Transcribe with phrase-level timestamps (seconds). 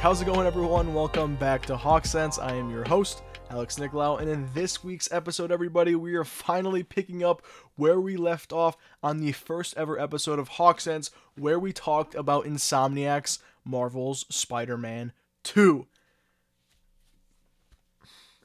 [0.00, 0.94] How's it going, everyone?
[0.94, 2.38] Welcome back to Hawk Sense.
[2.38, 6.82] I am your host, Alex Nicolau, and in this week's episode, everybody, we are finally
[6.82, 7.42] picking up
[7.76, 12.14] where we left off on the first ever episode of Hawk Sense, where we talked
[12.14, 15.86] about Insomniac's Marvel's Spider Man 2.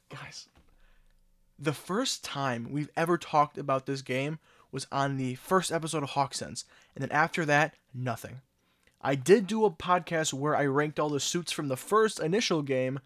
[0.09, 0.49] Guys,
[1.57, 4.39] the first time we've ever talked about this game
[4.73, 6.65] was on the first episode of Hawk Sense,
[6.95, 8.41] and then after that, nothing.
[9.05, 12.63] I did do a podcast where I ranked all the suits from the first initial
[12.63, 12.99] game,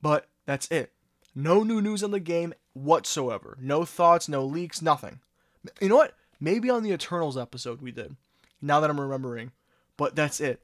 [0.00, 0.90] but that's it.
[1.34, 3.58] No new news on the game whatsoever.
[3.60, 5.20] No thoughts, no leaks, nothing.
[5.82, 6.14] You know what?
[6.40, 8.16] Maybe on the Eternals episode we did.
[8.62, 9.52] Now that I'm remembering.
[9.98, 10.62] But that's it.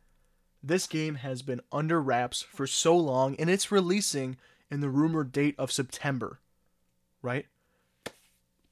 [0.63, 4.39] This game has been under wraps for so long and it's releasing
[4.71, 6.41] in the rumored date of September.
[7.21, 7.45] Right?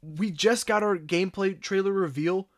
[0.00, 2.48] We just got our gameplay trailer reveal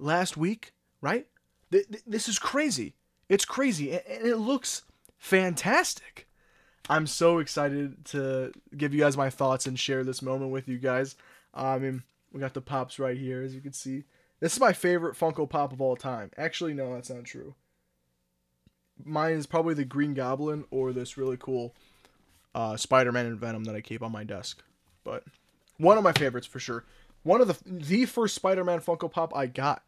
[0.00, 1.28] last week, right?
[1.74, 2.94] Th- th- this is crazy.
[3.28, 4.82] It's crazy, and it looks
[5.18, 6.28] fantastic.
[6.88, 10.78] I'm so excited to give you guys my thoughts and share this moment with you
[10.78, 11.16] guys.
[11.52, 14.04] I mean, we got the pops right here, as you can see.
[14.38, 16.30] This is my favorite Funko Pop of all time.
[16.36, 17.56] Actually, no, that's not true.
[19.02, 21.74] Mine is probably the Green Goblin or this really cool
[22.54, 24.62] uh, Spider-Man and Venom that I keep on my desk.
[25.02, 25.24] But
[25.78, 26.84] one of my favorites for sure.
[27.24, 29.82] One of the the first Spider-Man Funko Pop I got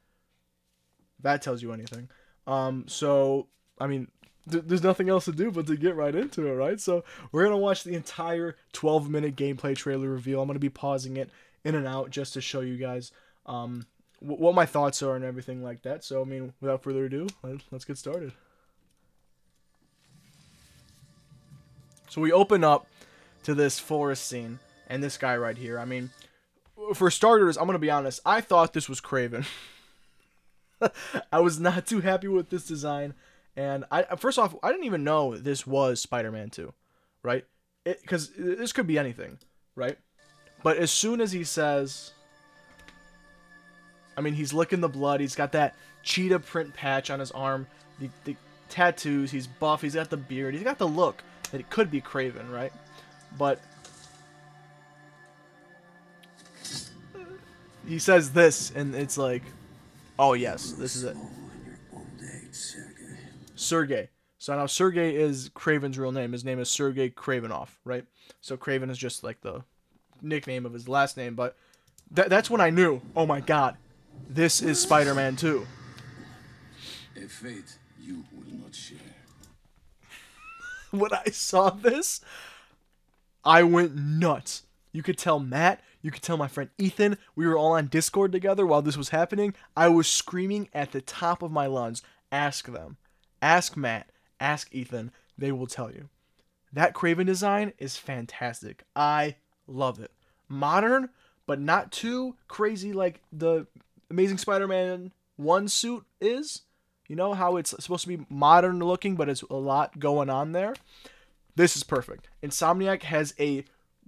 [1.21, 2.09] that tells you anything.
[2.47, 4.09] Um, so I mean,
[4.51, 6.81] th- there's nothing else to do but to get right into it, right?
[6.81, 10.41] So we're gonna watch the entire 12 minute gameplay trailer reveal.
[10.41, 11.31] I'm gonna be pausing it
[11.65, 13.13] in and out just to show you guys
[13.47, 13.87] um,
[14.21, 16.05] w- what my thoughts are and everything like that.
[16.05, 18.33] So I mean, without further ado, let- let's get started.
[22.09, 22.87] So we open up
[23.43, 24.59] to this forest scene
[24.89, 25.79] and this guy right here.
[25.79, 26.11] I mean,
[26.95, 28.21] for starters, I'm gonna be honest.
[28.25, 29.47] I thought this was Kraven.
[31.33, 33.15] I was not too happy with this design,
[33.57, 36.73] and I first off I didn't even know this was Spider-Man 2,
[37.23, 37.45] right?
[37.85, 39.39] Because this could be anything,
[39.75, 39.99] right?
[40.63, 42.13] But as soon as he says,
[44.17, 45.21] I mean, he's licking the blood.
[45.21, 47.67] He's got that cheetah print patch on his arm,
[48.01, 48.37] the, the
[48.69, 49.31] tattoos.
[49.31, 49.83] He's buff.
[49.83, 50.55] He's got the beard.
[50.55, 51.23] He's got the look
[51.53, 52.73] that it could be Kraven, right?
[53.39, 53.61] But
[57.87, 59.43] he says this, and it's like
[60.19, 61.17] Oh yes, this is it.
[63.55, 64.09] Sergey.
[64.39, 66.33] So now Sergey is Kraven's real name.
[66.33, 68.05] His name is Sergey Kravinoff, right?
[68.41, 69.65] So Kraven is just like the
[70.23, 71.57] nickname of his last name, but
[72.15, 73.77] th- that's when I knew, oh my god,
[74.29, 75.67] this is Spider-Man 2.
[77.17, 78.99] A fate you will not share.
[80.91, 82.21] when I saw this,
[83.45, 84.65] I went nuts.
[84.93, 88.31] You could tell Matt, you could tell my friend Ethan, we were all on Discord
[88.31, 89.55] together while this was happening.
[89.77, 92.01] I was screaming at the top of my lungs.
[92.31, 92.97] Ask them.
[93.43, 94.11] Ask Matt.
[94.39, 95.11] Ask Ethan.
[95.37, 96.09] They will tell you.
[96.73, 98.85] That Kraven design is fantastic.
[98.95, 99.35] I
[99.67, 100.13] love it.
[100.49, 101.09] Modern,
[101.45, 103.67] but not too crazy like the
[104.09, 106.63] Amazing Spider Man 1 suit is.
[107.09, 110.53] You know how it's supposed to be modern looking, but it's a lot going on
[110.53, 110.75] there.
[111.57, 112.29] This is perfect.
[112.45, 113.65] Insomniac has a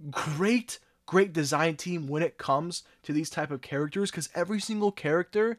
[0.09, 4.91] great great design team when it comes to these type of characters because every single
[4.91, 5.57] character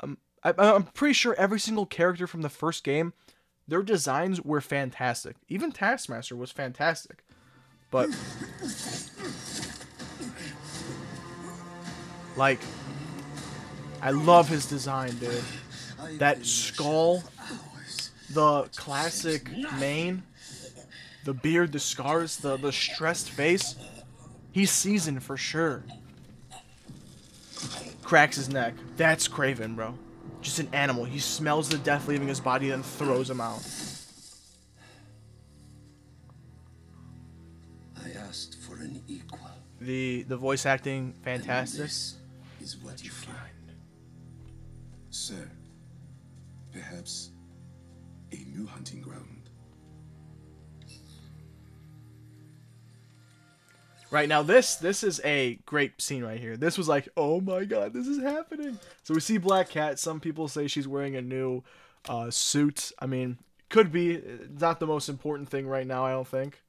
[0.00, 3.12] um, I, i'm pretty sure every single character from the first game
[3.68, 5.36] their designs were fantastic.
[5.48, 7.24] Even taskmaster was fantastic.
[7.90, 8.08] But
[12.36, 12.60] like
[14.00, 15.44] i love his design dude.
[16.18, 17.22] That skull
[18.30, 20.22] the classic mane
[21.24, 23.76] the beard, the scars, the, the stressed face.
[24.54, 25.82] He's seasoned for sure.
[28.04, 28.74] Cracks his neck.
[28.96, 29.98] That's Kraven, bro.
[30.42, 31.04] Just an animal.
[31.04, 33.60] He smells the death leaving his body and throws him out.
[37.96, 39.40] I asked for an equal.
[39.80, 41.90] The the voice acting fantastic.
[42.60, 43.72] Is what you find.
[45.10, 45.50] Sir,
[46.72, 47.30] perhaps
[48.30, 49.33] a new hunting ground.
[54.14, 56.56] Right now, this this is a great scene right here.
[56.56, 58.78] This was like, oh my god, this is happening.
[59.02, 59.98] So we see Black Cat.
[59.98, 61.64] Some people say she's wearing a new
[62.08, 62.92] uh, suit.
[63.00, 63.38] I mean,
[63.70, 64.22] could be.
[64.60, 66.06] Not the most important thing right now.
[66.06, 66.62] I don't think.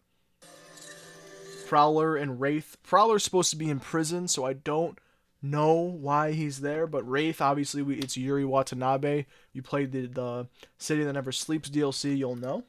[1.67, 2.77] Prowler and Wraith.
[2.81, 4.97] Prowler's supposed to be in prison, so I don't
[5.39, 6.87] know why he's there.
[6.87, 9.25] But Wraith, obviously, we, it's Yuri Watanabe.
[9.53, 10.47] You played the the
[10.79, 12.63] City That Never Sleeps DLC, you'll know.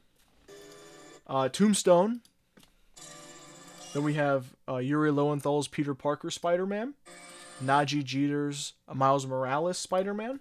[1.27, 2.21] Uh, Tombstone.
[3.93, 6.95] Then we have uh, Yuri Lowenthal's Peter Parker Spider Man,
[7.65, 10.41] Nadji Jeter's Miles Morales Spider Man.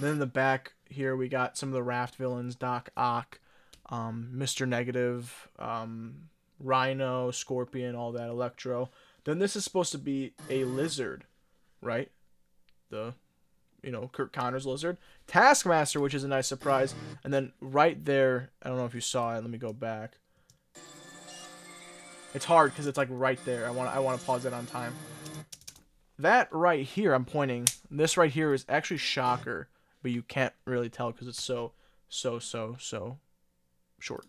[0.00, 3.38] Then in the back, here we got some of the Raft villains: Doc Ock,
[3.88, 4.66] um, Mr.
[4.66, 6.28] Negative, um,
[6.58, 8.90] Rhino, Scorpion, all that, Electro.
[9.24, 11.24] Then this is supposed to be a lizard,
[11.80, 12.10] right?
[12.90, 13.14] The,
[13.82, 14.98] you know, Curt Connor's lizard.
[15.26, 16.94] Taskmaster, which is a nice surprise.
[17.24, 19.40] And then right there, I don't know if you saw it.
[19.40, 20.18] Let me go back.
[22.36, 23.66] It's hard because it's like right there.
[23.66, 24.92] I want I want to pause it on time.
[26.18, 27.66] That right here, I'm pointing.
[27.90, 29.68] This right here is actually Shocker,
[30.02, 31.72] but you can't really tell because it's so,
[32.10, 33.16] so, so, so
[33.98, 34.26] short.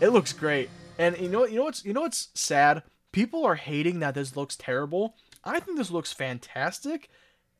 [0.00, 0.68] It looks great,
[0.98, 2.82] and you know, you know what's, you know what's sad?
[3.12, 5.14] People are hating that this looks terrible.
[5.44, 7.08] I think this looks fantastic,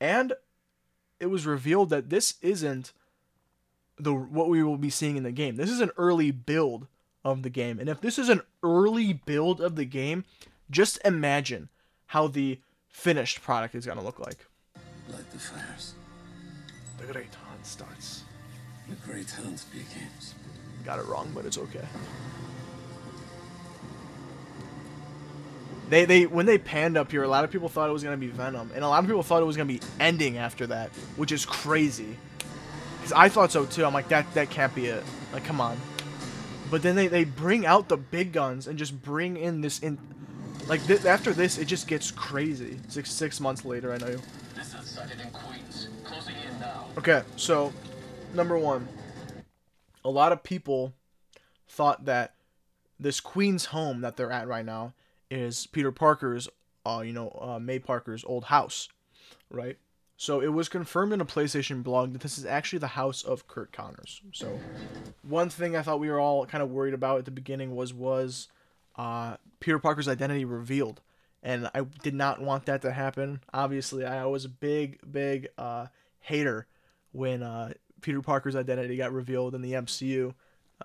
[0.01, 0.33] and
[1.21, 2.93] it was revealed that this isn't
[3.97, 5.55] the what we will be seeing in the game.
[5.55, 6.89] This is an early build
[7.25, 10.25] of the game, and if this is an early build of the game,
[10.71, 11.69] just imagine
[12.07, 14.47] how the finished product is gonna look like.
[15.09, 15.95] Light the fires.
[16.99, 18.25] The Great Hunt starts.
[18.89, 20.35] The great hunt begins.
[20.85, 21.85] Got it wrong, but it's okay.
[25.89, 28.17] They they when they panned up here, a lot of people thought it was gonna
[28.17, 30.91] be Venom, and a lot of people thought it was gonna be ending after that,
[31.17, 32.17] which is crazy.
[33.03, 33.85] Cause I thought so too.
[33.85, 35.03] I'm like that that can't be it.
[35.33, 35.79] Like come on.
[36.71, 39.99] But then they, they bring out the big guns and just bring in this in,
[40.67, 42.79] like th- after this it just gets crazy.
[42.89, 44.17] Six six months later, I know.
[44.57, 45.89] Lizard sighted in Queens.
[46.05, 46.87] Closing in now.
[46.99, 47.73] Okay, so
[48.33, 48.89] number one,
[50.05, 50.95] a lot of people
[51.69, 52.35] thought that
[52.99, 54.95] this Queen's home that they're at right now
[55.31, 56.49] is Peter Parker's,
[56.87, 58.89] uh, you know, uh, May Parker's old house,
[59.51, 59.77] right?
[60.17, 63.49] So it was confirmed in a PlayStation blog that this is actually the house of
[63.49, 64.23] Curt Connors.
[64.33, 64.59] So
[65.23, 67.93] one thing I thought we were all kind of worried about at the beginning was
[67.93, 68.49] was
[68.97, 71.01] uh, Peter Parker's identity revealed,
[71.43, 73.41] and I did not want that to happen.
[73.53, 75.87] Obviously, I was a big, big uh,
[76.21, 76.69] hater
[77.11, 80.35] when uh, Peter Parker's identity got revealed in the MCU.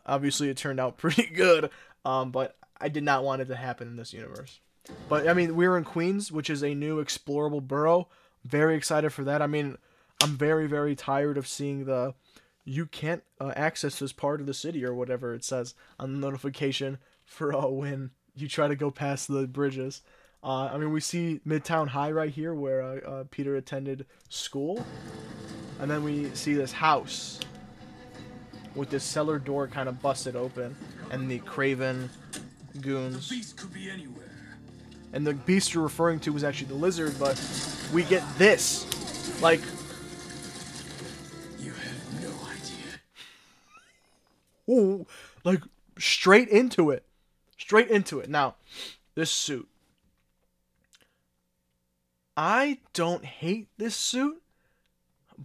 [0.05, 1.69] Obviously, it turned out pretty good,
[2.03, 4.59] um, but I did not want it to happen in this universe.
[5.07, 8.07] But I mean, we're in Queens, which is a new explorable borough.
[8.49, 9.41] Very excited for that.
[9.41, 9.77] I mean,
[10.21, 12.15] I'm very, very tired of seeing the
[12.65, 16.19] you can't uh, access this part of the city or whatever it says on the
[16.19, 20.01] notification for uh, when you try to go past the bridges.
[20.43, 24.85] Uh, I mean, we see Midtown High right here where uh, uh, Peter attended school.
[25.79, 27.39] And then we see this house
[28.75, 30.75] with this cellar door kind of busted open
[31.11, 32.09] and the Kraven
[32.81, 33.29] goons.
[33.29, 34.31] Beast could be anywhere.
[35.11, 37.35] And the beast you're referring to was actually the lizard, but
[37.93, 38.85] we get this.
[39.41, 39.61] Like,
[41.59, 42.99] You have no idea.
[44.69, 45.05] ooh,
[45.43, 45.61] like
[45.97, 47.03] straight into it.
[47.57, 48.29] Straight into it.
[48.29, 48.55] Now,
[49.15, 49.67] this suit.
[52.35, 54.41] I don't hate this suit,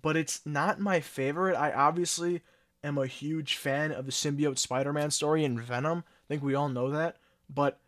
[0.01, 1.57] but it's not my favorite.
[1.57, 2.43] I obviously
[2.85, 6.05] am a huge fan of the symbiote Spider-Man story in Venom.
[6.07, 7.17] I think we all know that.
[7.53, 7.81] But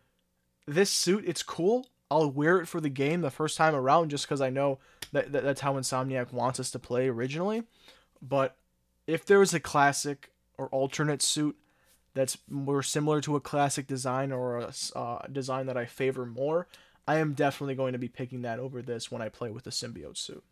[0.65, 1.87] this suit, it's cool.
[2.09, 4.79] I'll wear it for the game the first time around just because I know
[5.11, 7.63] that, that that's how Insomniac wants us to play originally.
[8.21, 8.55] But
[9.05, 11.57] if there was a classic or alternate suit
[12.13, 16.67] that's more similar to a classic design or a uh, design that I favor more,
[17.07, 19.69] I am definitely going to be picking that over this when I play with the
[19.69, 20.43] symbiote suit.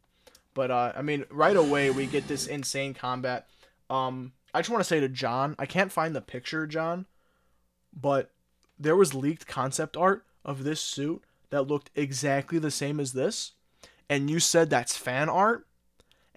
[0.53, 3.47] But uh, I mean, right away we get this insane combat.
[3.89, 7.05] Um, I just want to say to John, I can't find the picture, John,
[7.93, 8.31] but
[8.79, 13.53] there was leaked concept art of this suit that looked exactly the same as this,
[14.09, 15.65] and you said that's fan art.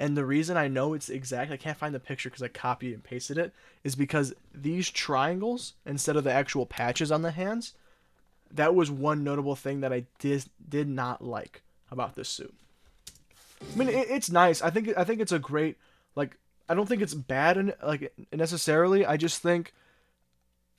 [0.01, 2.95] And the reason I know it's exact, I can't find the picture because I copied
[2.95, 7.75] and pasted it, is because these triangles, instead of the actual patches on the hands,
[8.53, 12.55] that was one notable thing that I did did not like about this suit.
[13.61, 14.63] I mean, it, it's nice.
[14.63, 15.77] I think I think it's a great
[16.15, 16.37] like.
[16.69, 19.05] I don't think it's bad in like necessarily.
[19.05, 19.75] I just think,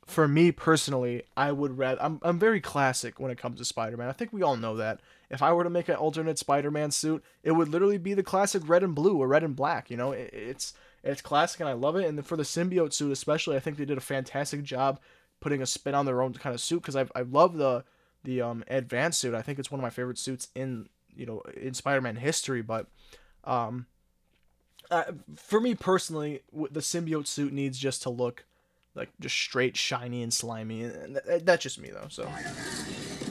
[0.10, 2.02] for me personally, I would rather.
[2.02, 4.10] I'm I'm very classic when it comes to Spider-Man.
[4.10, 5.02] I think we all know that.
[5.30, 8.68] If I were to make an alternate Spider-Man suit, it would literally be the classic
[8.68, 9.92] red and blue or red and black.
[9.92, 10.74] You know, it, it's
[11.04, 12.06] it's classic and I love it.
[12.06, 15.00] And for the symbiote suit especially, I think they did a fantastic job
[15.40, 17.84] putting a spin on their own kind of suit because I I love the
[18.24, 19.36] the um advanced suit.
[19.36, 22.64] I think it's one of my favorite suits in you know in Spider-Man history.
[22.64, 22.88] But
[23.44, 23.86] um,
[24.90, 25.04] uh,
[25.36, 28.46] for me personally, the symbiote suit needs just to look
[29.00, 32.08] like just straight shiny and slimy, and th- that's just me though.
[32.10, 32.30] So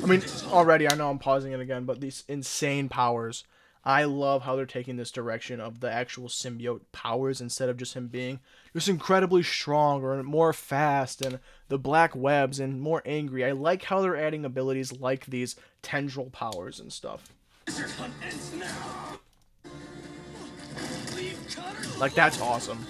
[0.02, 3.44] I mean, already I know I'm pausing it again, but these insane powers.
[3.84, 7.94] I love how they're taking this direction of the actual symbiote powers instead of just
[7.94, 8.40] him being
[8.74, 13.44] just incredibly strong or more fast and the black webs and more angry.
[13.44, 17.32] I like how they're adding abilities like these tendril powers and stuff.
[21.98, 22.84] Like that's awesome.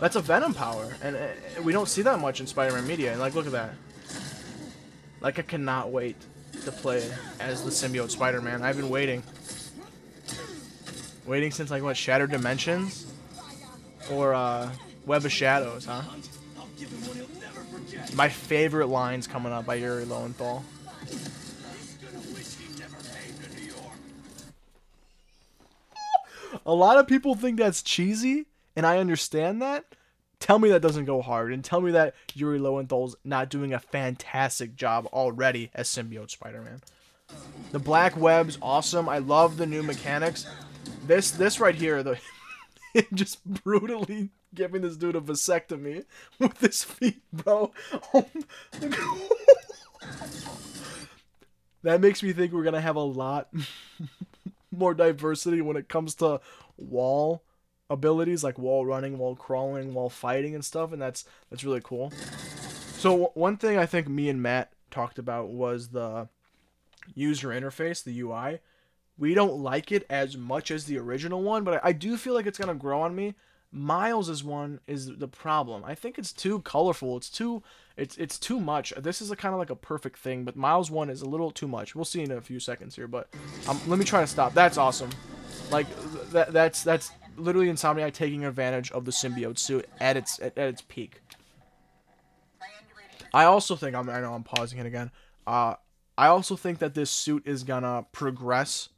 [0.00, 1.28] That's a Venom power, and uh,
[1.62, 3.12] we don't see that much in Spider-Man media.
[3.12, 3.74] And like, look at that.
[5.20, 6.16] Like, I cannot wait
[6.64, 8.62] to play as the symbiote Spider-Man.
[8.62, 9.22] I've been waiting,
[11.26, 13.12] waiting since like what Shattered Dimensions,
[14.10, 14.70] or uh,
[15.04, 16.02] Web of Shadows, huh?
[18.14, 20.64] My favorite lines coming up by Yuri Lowenthal.
[26.64, 29.84] A lot of people think that's cheesy, and I understand that.
[30.38, 33.78] Tell me that doesn't go hard, and tell me that Yuri Lowenthal's not doing a
[33.78, 36.80] fantastic job already as symbiote Spider-Man.
[37.72, 39.08] The black web's awesome.
[39.08, 40.46] I love the new mechanics.
[41.06, 42.18] This this right here, the
[43.14, 46.04] just brutally giving this dude a vasectomy
[46.38, 47.72] with his feet, bro.
[48.14, 48.26] Oh
[51.82, 53.48] that makes me think we're gonna have a lot
[54.70, 56.40] more diversity when it comes to
[56.76, 57.42] wall
[57.90, 62.12] abilities like wall running, wall crawling, wall fighting and stuff, and that's that's really cool.
[62.96, 66.28] So one thing I think me and Matt talked about was the
[67.14, 68.60] user interface, the UI.
[69.18, 72.32] We don't like it as much as the original one, but I, I do feel
[72.32, 73.34] like it's gonna grow on me.
[73.72, 75.84] Miles is one is the problem.
[75.84, 77.16] I think it's too colorful.
[77.16, 77.62] It's too
[77.96, 78.92] it's it's too much.
[78.96, 81.50] This is a kind of like a perfect thing, but Miles one is a little
[81.50, 81.94] too much.
[81.94, 83.28] We'll see in a few seconds here, but
[83.68, 84.54] um, let me try to stop.
[84.54, 85.10] That's awesome.
[85.70, 85.86] Like
[86.32, 90.68] that that's that's literally Insomniac taking advantage of the symbiote suit at its at, at
[90.68, 91.20] its peak.
[93.32, 95.10] I also think I'm I know I'm pausing it again.
[95.46, 95.74] Uh
[96.18, 98.90] I also think that this suit is gonna progress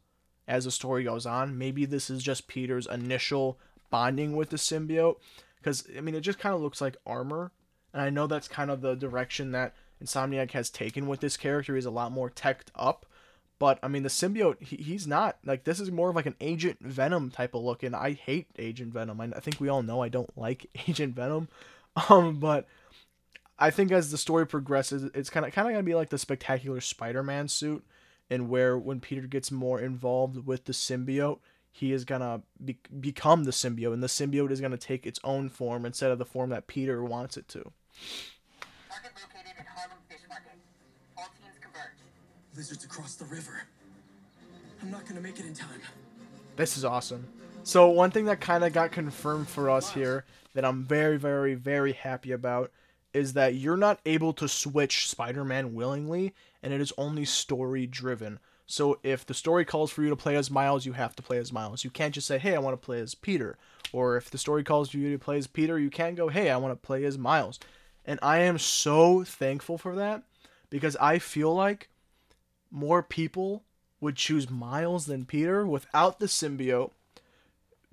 [0.49, 1.57] as the story goes on.
[1.57, 3.59] Maybe this is just Peter's initial
[3.91, 5.17] bonding with the symbiote
[5.59, 7.53] because I mean it just kind of looks like armor,
[7.93, 11.75] and I know that's kind of the direction that Insomniac has taken with this character.
[11.75, 13.07] He's a lot more teched up,
[13.63, 16.35] but I mean the symbiote he, he's not like this is more of like an
[16.41, 19.21] Agent Venom type of look, and I hate Agent Venom.
[19.21, 21.49] I, I think we all know I don't like Agent Venom,
[22.09, 22.67] um, but.
[23.59, 26.19] I think as the story progresses, it's kind of kind of gonna be like the
[26.19, 27.85] spectacular Spider-Man suit,
[28.29, 31.39] and where when Peter gets more involved with the symbiote,
[31.71, 35.49] he is gonna be- become the symbiote, and the symbiote is gonna take its own
[35.49, 37.71] form instead of the form that Peter wants it to.
[38.91, 40.59] Target located at Harlem Fish Market.
[41.17, 42.03] All teams converge.
[42.57, 43.63] Lizards across the river.
[44.83, 45.81] I'm not gonna make it in time.
[46.57, 47.27] This is awesome.
[47.65, 51.55] So one thing that kind of got confirmed for us here that I'm very, very,
[51.55, 52.71] very happy about
[53.15, 58.39] is that you're not able to switch Spider-Man willingly, and it is only story driven.
[58.67, 61.39] So if the story calls for you to play as Miles, you have to play
[61.39, 61.85] as Miles.
[61.85, 63.57] You can't just say, "Hey, I want to play as Peter."
[63.93, 66.51] Or if the story calls for you to play as Peter, you can't go, "Hey,
[66.51, 67.59] I want to play as Miles."
[68.05, 70.23] And I am so thankful for that
[70.71, 71.89] because I feel like
[72.73, 73.63] more people
[74.01, 76.91] would choose Miles than Peter without the symbiote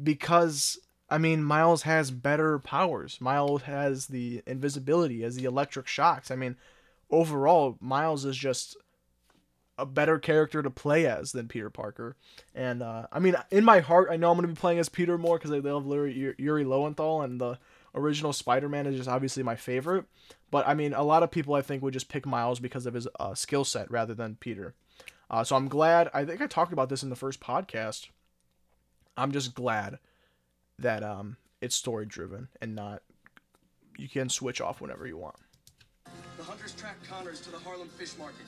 [0.02, 3.20] because I mean Miles has better powers.
[3.22, 6.32] Miles has the invisibility, has the electric shocks.
[6.32, 6.56] I mean,
[7.12, 8.78] overall Miles is just
[9.78, 12.16] a better character to play as than Peter Parker.
[12.54, 14.90] And uh, I mean, in my heart, I know I'm going to be playing as
[14.90, 17.58] Peter more because I love Yuri, Yuri Lowenthal, and the
[17.96, 20.06] original Spider-Man is just obviously my favorite.
[20.52, 22.94] But I mean, a lot of people I think would just pick Miles because of
[22.94, 24.74] his uh, skill set rather than Peter.
[25.30, 26.10] Uh, so I'm glad.
[26.14, 28.08] I think I talked about this in the first podcast.
[29.16, 30.00] I'm just glad
[30.80, 33.04] that um, it's story driven and not
[33.98, 35.36] you can switch off whenever you want.
[36.38, 38.46] The hunters tracked Connors to the Harlem Fish Market.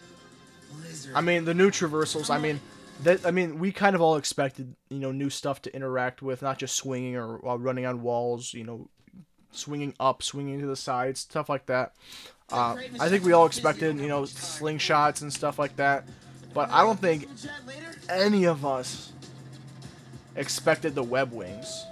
[1.13, 2.29] I mean, the new traversals.
[2.29, 2.62] I mean,
[3.03, 3.25] that.
[3.25, 6.58] I mean, we kind of all expected, you know, new stuff to interact with, not
[6.58, 8.53] just swinging or while running on walls.
[8.53, 8.89] You know,
[9.51, 11.93] swinging up, swinging to the sides, stuff like that.
[12.51, 16.05] Uh, I think we all expected, you know, slingshots and stuff like that.
[16.53, 17.27] But I don't think
[18.10, 19.13] any of us
[20.36, 21.86] expected the web wings.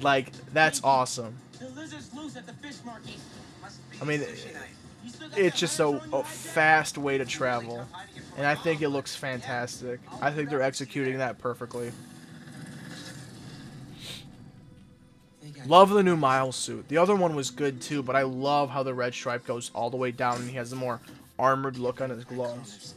[0.00, 1.36] Like, that's awesome.
[1.60, 3.14] The lizard's loose at the fish market.
[3.62, 4.62] Must be I mean, sushi night.
[5.04, 7.86] You still got it's just a, a fast way to travel.
[8.36, 10.00] And I think it looks fantastic.
[10.20, 11.92] I think they're executing that perfectly.
[15.66, 16.88] Love the new Miles suit.
[16.88, 19.90] The other one was good too, but I love how the red stripe goes all
[19.90, 21.00] the way down and he has a more
[21.38, 22.94] armored look on his gloves.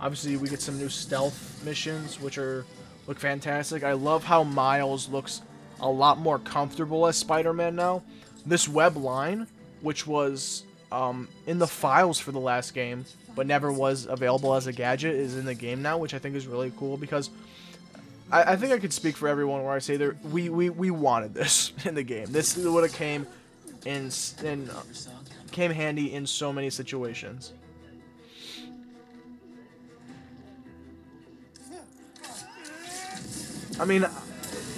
[0.00, 2.66] Obviously, we get some new stealth missions, which are
[3.06, 3.82] look fantastic.
[3.82, 5.42] I love how Miles looks
[5.80, 8.02] a lot more comfortable as Spider-Man now.
[8.44, 9.46] This web line,
[9.80, 14.66] which was um, in the files for the last game, but never was available as
[14.66, 17.30] a gadget, is in the game now, which I think is really cool because
[18.30, 20.90] I, I think I could speak for everyone where I say there we, we, we
[20.90, 22.26] wanted this in the game.
[22.30, 23.26] This would have came
[23.84, 24.10] in
[24.42, 24.82] in uh,
[25.52, 27.52] came handy in so many situations.
[33.78, 34.06] I mean,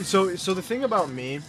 [0.03, 1.41] so so the thing about me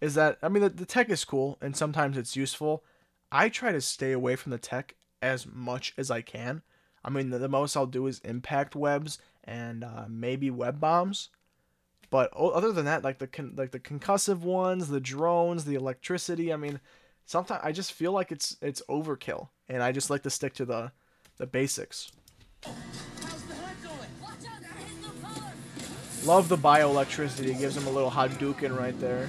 [0.00, 2.82] is that I mean the, the tech is cool and sometimes it's useful.
[3.30, 6.62] I try to stay away from the tech as much as I can.
[7.04, 11.30] I mean, the, the most I'll do is impact webs and uh, maybe web bombs.
[12.10, 16.52] But other than that, like the con- like the concussive ones, the drones, the electricity.
[16.52, 16.80] I mean,
[17.26, 20.64] sometimes I just feel like it's it's overkill, and I just like to stick to
[20.64, 20.92] the
[21.38, 22.12] the basics.
[26.24, 27.48] Love the bioelectricity.
[27.48, 29.28] It gives them a little Hadouken right there.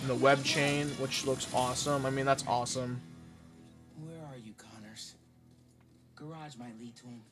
[0.00, 2.04] And the web chain, which looks awesome.
[2.04, 3.00] I mean, that's awesome.
[4.04, 5.14] Where are you, Connors?
[6.16, 7.22] Garage might lead to him.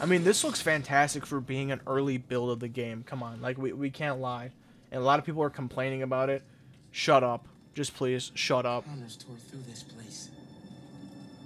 [0.00, 3.04] I mean, this looks fantastic for being an early build of the game.
[3.06, 4.50] Come on, like we, we can't lie.
[4.90, 6.42] And a lot of people are complaining about it.
[6.90, 7.46] Shut up.
[7.74, 8.84] Just please, shut up.
[8.84, 10.28] Tore through this place.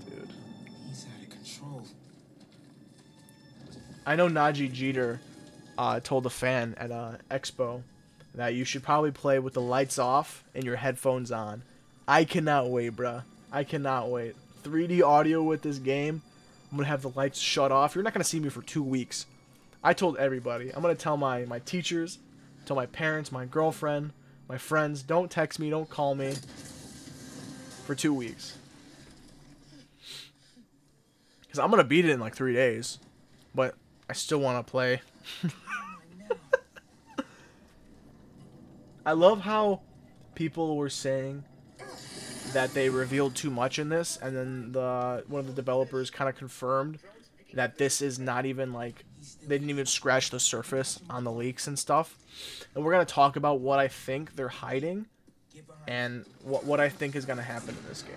[0.06, 0.28] Dude.
[0.88, 1.84] He's out of control.
[4.04, 5.20] I know Nadji Jeter
[5.78, 7.82] uh, told a fan at a expo
[8.34, 11.62] that you should probably play with the lights off and your headphones on.
[12.08, 13.22] I cannot wait, bruh.
[13.52, 14.34] I cannot wait.
[14.64, 16.22] 3D audio with this game.
[16.76, 17.94] I'm gonna have the lights shut off.
[17.94, 19.24] You're not gonna see me for two weeks.
[19.82, 20.70] I told everybody.
[20.74, 22.18] I'm gonna tell my my teachers,
[22.66, 24.12] tell my parents, my girlfriend,
[24.46, 25.02] my friends.
[25.02, 25.70] Don't text me.
[25.70, 26.34] Don't call me.
[27.86, 28.58] For two weeks.
[31.48, 32.98] Cause I'm gonna beat it in like three days,
[33.54, 33.74] but
[34.10, 35.00] I still want to play.
[39.06, 39.80] I love how
[40.34, 41.42] people were saying
[42.52, 46.28] that they revealed too much in this, and then the one of the developers kind
[46.28, 46.98] of confirmed
[47.54, 49.04] that this is not even like
[49.42, 52.18] they didn't even scratch the surface on the leaks and stuff.
[52.74, 55.06] And we're gonna talk about what I think they're hiding
[55.88, 58.14] and what what I think is gonna happen in this game.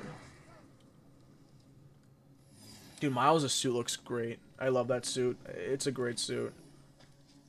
[2.99, 4.39] Dude, Miles' suit looks great.
[4.59, 5.37] I love that suit.
[5.47, 6.53] It's a great suit.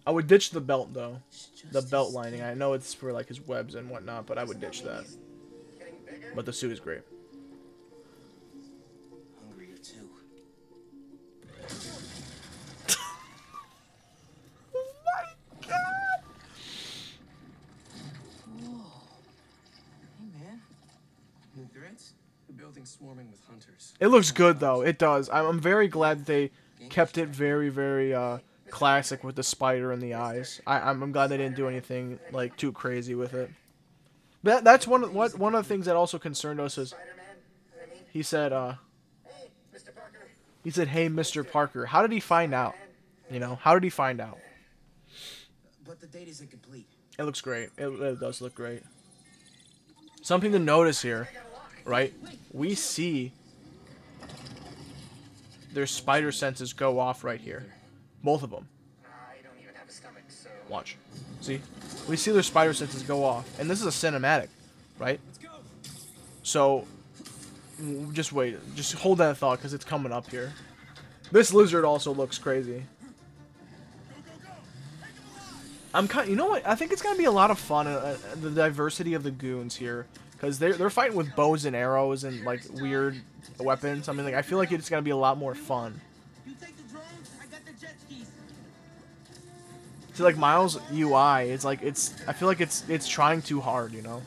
[0.07, 1.19] I would ditch the belt though.
[1.73, 2.43] The belt lining.
[2.43, 5.05] I know it's for like his webs and whatnot, but I would ditch that.
[6.35, 7.03] But the suit is great.
[9.43, 10.09] Hungrier too.
[20.19, 20.61] Hey man.
[21.57, 22.13] New threats?
[22.47, 23.95] The building's swarming with hunters.
[24.01, 24.83] It looks good though.
[24.83, 25.29] It does.
[25.31, 26.51] I'm, I'm very glad that they
[26.89, 28.39] kept it very very uh
[28.71, 30.61] classic with the spider in the eyes.
[30.67, 33.51] I I'm, I'm glad they didn't do anything like too crazy with it.
[34.43, 36.95] That that's one of what one of the things that also concerned us is
[38.11, 38.75] he said uh
[40.65, 41.49] he said hey Mr.
[41.49, 41.87] Parker.
[41.87, 42.75] How did he find out?
[43.31, 44.39] You know, how did he find out?
[45.87, 46.87] But the data's incomplete.
[47.19, 47.71] It looks great.
[47.77, 48.83] It, it does look great.
[50.23, 51.29] Something to notice here,
[51.85, 52.13] right?
[52.53, 53.33] We see
[55.73, 57.67] their spider senses go off right here.
[58.23, 58.69] Both of them.
[60.69, 60.97] Watch.
[61.41, 61.61] See?
[62.11, 63.47] We see their spider senses go off.
[63.61, 64.49] And this is a cinematic,
[64.99, 65.21] right?
[66.43, 66.85] So,
[68.13, 68.59] just wait.
[68.75, 70.53] Just hold that thought because it's coming up here.
[71.31, 72.83] This lizard also looks crazy.
[75.95, 76.29] I'm kind.
[76.29, 76.67] You know what?
[76.67, 77.87] I think it's gonna be a lot of fun.
[77.87, 81.77] Uh, uh, the diversity of the goons here, because they're they're fighting with bows and
[81.77, 83.21] arrows and like weird
[83.59, 84.09] weapons.
[84.09, 86.01] I mean, like I feel like it's gonna be a lot more fun.
[90.21, 92.15] See, like Miles UI, it's like it's.
[92.29, 93.95] I feel like it's it's trying too hard.
[93.95, 94.21] You know,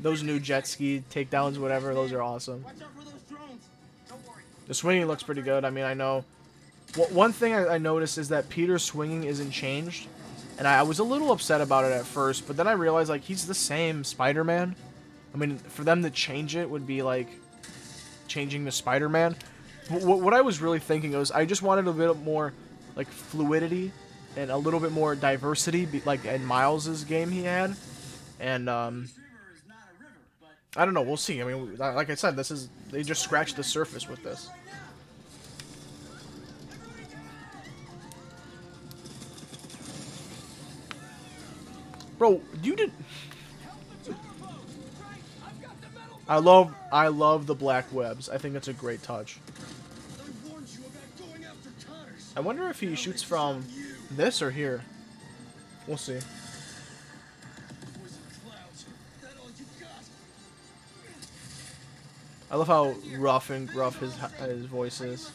[0.00, 1.94] those new jet ski takedowns, whatever.
[1.94, 2.62] Those are awesome.
[4.66, 5.64] The swinging looks pretty good.
[5.64, 6.26] I mean, I know.
[7.08, 10.06] One thing I, noticed is that Peter's swinging isn't changed,
[10.58, 12.46] and I, was a little upset about it at first.
[12.46, 14.76] But then I realized like he's the same Spider-Man.
[15.32, 17.28] I mean, for them to change it would be like
[18.28, 19.36] changing the Spider-Man.
[19.88, 22.52] Wh- wh- what I was really thinking was I just wanted a bit more
[22.96, 23.92] like fluidity
[24.36, 27.74] and a little bit more diversity, like in Miles's game he had,
[28.38, 29.08] and um.
[30.76, 31.02] I don't know.
[31.02, 31.42] We'll see.
[31.42, 34.48] I mean, like I said, this is they just scratched the surface with this.
[42.20, 42.92] Bro, you did.
[46.28, 48.28] I love, I love the black webs.
[48.28, 49.38] I think it's a great touch.
[52.40, 53.66] I wonder if he shoots from
[54.10, 54.80] this or here.
[55.86, 56.20] We'll see.
[62.50, 65.30] I love how rough and gruff his his voice is.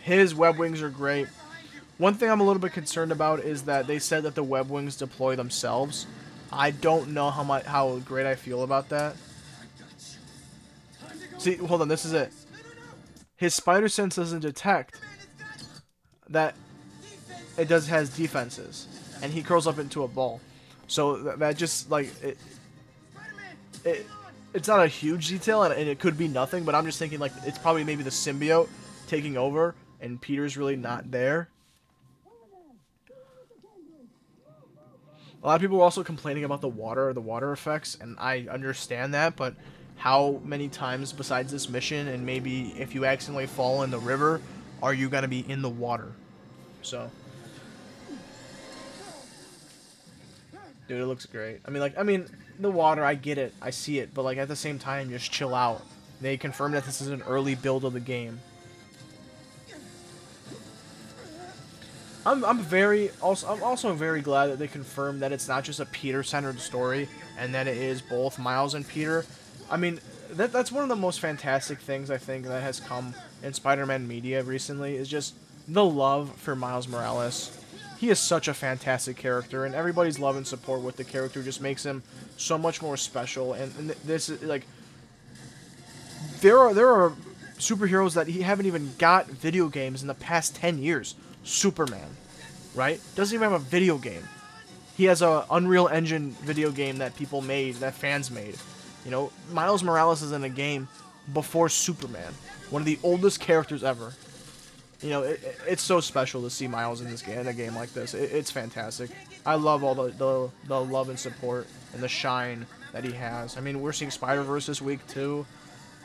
[0.00, 1.28] His web wings are great.
[1.98, 4.70] One thing I'm a little bit concerned about is that they said that the web
[4.70, 6.06] wings deploy themselves.
[6.50, 9.16] I don't know how much how great I feel about that.
[11.36, 12.32] See, hold on, this is it.
[13.36, 14.98] his spider sense doesn't detect
[16.32, 16.54] that
[17.56, 18.86] it does has defenses,
[19.22, 20.40] and he curls up into a ball.
[20.88, 22.38] So th- that just like it,
[23.84, 24.06] it
[24.54, 26.64] it's not a huge detail, and, and it could be nothing.
[26.64, 28.68] But I'm just thinking like it's probably maybe the symbiote
[29.06, 31.48] taking over, and Peter's really not there.
[35.42, 38.46] A lot of people were also complaining about the water, the water effects, and I
[38.48, 39.56] understand that, but
[39.96, 44.40] how many times besides this mission, and maybe if you accidentally fall in the river,
[44.82, 46.12] are you gonna be in the water?
[46.82, 47.10] So,
[50.88, 51.60] dude, it looks great.
[51.66, 52.26] I mean, like, I mean,
[52.58, 55.30] the water, I get it, I see it, but like at the same time, just
[55.30, 55.82] chill out.
[56.20, 58.40] They confirmed that this is an early build of the game.
[62.24, 65.80] I'm, I'm very also I'm also very glad that they confirmed that it's not just
[65.80, 69.24] a Peter centered story and that it is both Miles and Peter.
[69.68, 73.14] I mean that that's one of the most fantastic things I think that has come
[73.42, 75.34] in Spider-Man media recently is just
[75.68, 77.56] the love for Miles Morales.
[77.98, 81.60] He is such a fantastic character and everybody's love and support with the character just
[81.60, 82.02] makes him
[82.36, 84.66] so much more special and, and this is like
[86.40, 87.12] there are there are
[87.58, 91.14] superheroes that he haven't even got video games in the past 10 years.
[91.44, 92.16] Superman,
[92.74, 93.00] right?
[93.14, 94.28] Doesn't even have a video game.
[94.96, 98.56] He has a Unreal Engine video game that people made, that fans made.
[99.04, 100.88] You know, Miles Morales is in a game
[101.32, 102.32] before Superman,
[102.70, 104.12] one of the oldest characters ever.
[105.02, 107.52] You know, it, it- it's so special to see Miles in this game, in a
[107.52, 108.14] game like this.
[108.14, 109.10] It, it's fantastic.
[109.44, 113.56] I love all the, the the love and support and the shine that he has.
[113.56, 115.44] I mean, we're seeing Spider Verse this week too.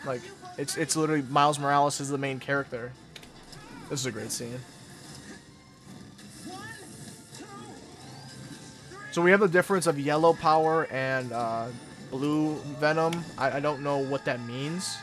[0.05, 0.21] Like,
[0.57, 2.91] it's it's literally Miles Morales is the main character.
[3.89, 4.59] This is a great scene.
[9.11, 11.67] So we have the difference of yellow power and uh,
[12.11, 13.23] blue venom.
[13.37, 14.97] I, I don't know what that means.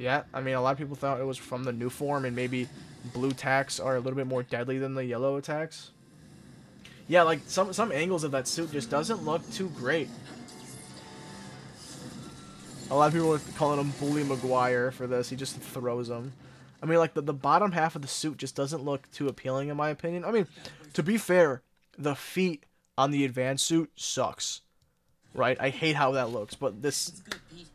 [0.00, 2.34] Yeah, I mean a lot of people thought it was from the new form and
[2.34, 2.66] maybe
[3.12, 5.90] blue attacks are a little bit more deadly than the yellow attacks.
[7.06, 10.08] Yeah, like some some angles of that suit just doesn't look too great.
[12.90, 15.28] A lot of people were calling him Bully Maguire for this.
[15.28, 16.32] He just throws them.
[16.82, 19.68] I mean, like the, the bottom half of the suit just doesn't look too appealing
[19.68, 20.24] in my opinion.
[20.24, 20.46] I mean,
[20.94, 21.60] to be fair,
[21.98, 22.64] the feet
[22.96, 24.62] on the advanced suit sucks.
[25.34, 25.58] Right?
[25.60, 27.66] I hate how that looks, but this It's good, Pete.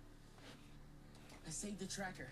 [1.45, 2.28] I saved the tracker.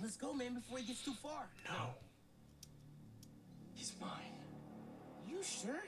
[0.00, 1.48] Let's go, man, before he gets too far.
[1.68, 1.90] no.
[3.74, 4.10] He's mine.
[5.28, 5.82] You sure?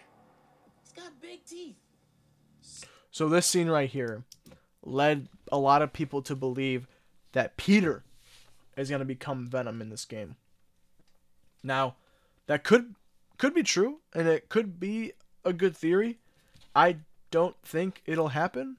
[0.83, 1.77] He's got big teeth.
[3.11, 4.25] So this scene right here
[4.83, 6.87] led a lot of people to believe
[7.33, 8.03] that Peter
[8.77, 10.37] is going to become Venom in this game.
[11.63, 11.97] Now,
[12.47, 12.95] that could
[13.39, 15.13] could be true and it could be
[15.45, 16.19] a good theory.
[16.75, 16.99] I
[17.31, 18.77] don't think it'll happen.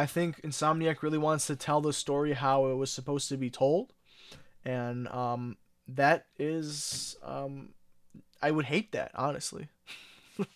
[0.00, 3.50] I think Insomniac really wants to tell the story how it was supposed to be
[3.50, 3.92] told.
[4.64, 5.58] And um
[5.88, 7.74] that is um
[8.40, 9.68] I would hate that, honestly.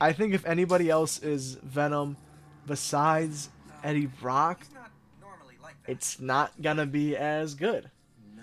[0.00, 2.18] I think if anybody else is Venom
[2.66, 3.48] besides
[3.82, 5.92] Eddie Brock, not normally like that.
[5.92, 7.90] it's not gonna be as good.
[8.36, 8.42] No,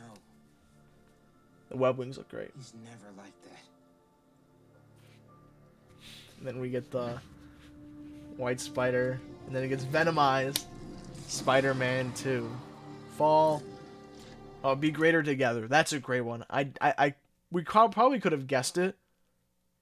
[1.70, 2.50] The web wings look great.
[2.58, 3.62] he's never like that.
[6.40, 7.20] And then we get the
[8.38, 10.66] White Spider, and then it gets Venomized.
[11.28, 12.50] Spider-Man 2.
[13.18, 13.64] Fall.
[14.64, 15.68] Oh, be greater together.
[15.68, 16.46] That's a great one.
[16.50, 17.14] I, I, I
[17.52, 18.98] we probably could have guessed it,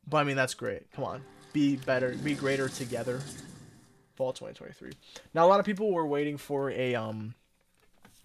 [0.08, 0.92] but I mean that's great.
[0.92, 1.24] Come on,
[1.54, 3.22] be better, be greater together.
[4.16, 4.92] Fall 2023.
[5.34, 7.34] Now a lot of people were waiting for a um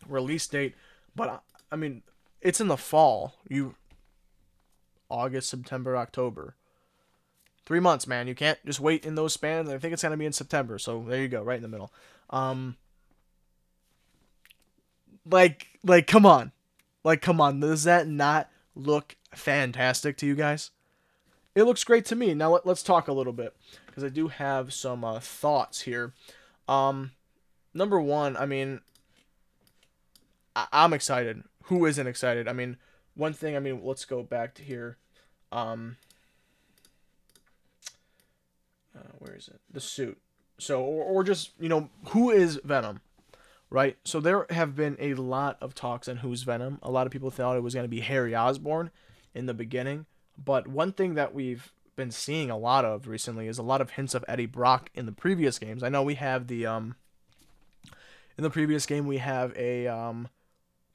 [0.09, 0.75] release date,
[1.15, 1.39] but I,
[1.73, 2.03] I mean
[2.43, 3.35] it's in the fall.
[3.49, 3.75] You
[5.09, 6.57] August, September, October.
[7.69, 8.27] Three months, man.
[8.27, 9.69] You can't just wait in those spans.
[9.69, 11.93] I think it's gonna be in September, so there you go, right in the middle.
[12.31, 12.79] Um,
[15.31, 16.53] like, like, come on,
[17.05, 17.61] like, come on.
[17.61, 20.71] Does that not look fantastic to you guys?
[21.55, 22.33] It looks great to me.
[22.33, 23.55] Now let, let's talk a little bit
[23.85, 26.15] because I do have some uh, thoughts here.
[26.69, 27.11] Um,
[27.75, 28.81] number one, I mean,
[30.57, 31.43] I- I'm excited.
[31.65, 32.49] Who isn't excited?
[32.49, 32.79] I mean,
[33.15, 33.57] one thing.
[33.57, 34.97] I mean, let's go back to here.
[35.53, 35.99] Um,
[38.99, 39.61] uh, where is it?
[39.71, 40.19] The suit.
[40.59, 43.01] So, or, or just you know, who is Venom,
[43.71, 43.97] right?
[44.05, 46.79] So there have been a lot of talks on who's Venom.
[46.83, 48.91] A lot of people thought it was going to be Harry Osborn
[49.35, 50.07] in the beginning,
[50.43, 53.91] but one thing that we've been seeing a lot of recently is a lot of
[53.91, 55.83] hints of Eddie Brock in the previous games.
[55.83, 56.97] I know we have the um.
[58.37, 60.29] In the previous game, we have a um,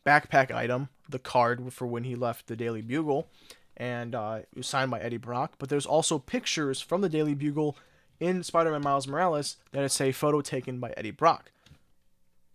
[0.06, 3.28] backpack item, the card for when he left the Daily Bugle,
[3.76, 5.56] and uh, it was signed by Eddie Brock.
[5.58, 7.76] But there's also pictures from the Daily Bugle
[8.20, 11.52] in Spider-Man Miles Morales that a photo taken by Eddie Brock.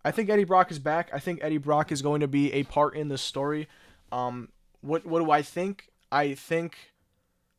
[0.05, 1.11] I think Eddie Brock is back.
[1.13, 3.69] I think Eddie Brock is going to be a part in the story.
[4.11, 4.49] Um,
[4.81, 5.91] what what do I think?
[6.11, 6.93] I think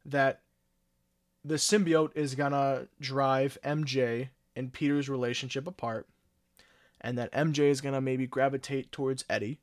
[0.06, 0.42] that
[1.44, 6.08] the symbiote is gonna drive MJ and Peter's relationship apart,
[7.00, 9.60] and that MJ is gonna maybe gravitate towards Eddie,